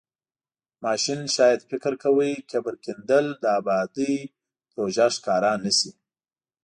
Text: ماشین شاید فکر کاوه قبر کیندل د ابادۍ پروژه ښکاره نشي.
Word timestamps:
ماشین 0.83 1.19
شاید 1.35 1.61
فکر 1.69 1.93
کاوه 2.01 2.27
قبر 2.51 2.75
کیندل 2.83 3.25
د 3.41 3.45
ابادۍ 3.59 4.15
پروژه 4.71 5.07
ښکاره 5.15 5.51
نشي. 5.63 5.91